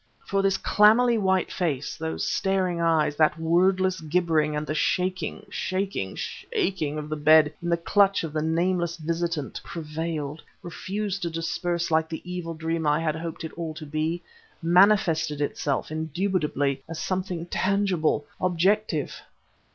[0.25, 6.15] For this clammily white face, those staring eyes, that wordless gibbering, and the shaking, shaking,
[6.15, 11.91] shaking of the bed in the clutch of the nameless visitant prevailed, refused to disperse
[11.91, 14.23] like the evil dream I had hoped it all to be;
[14.59, 19.21] manifested itself, indubitably, as something tangible objective....